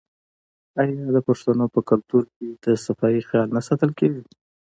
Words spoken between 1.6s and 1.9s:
په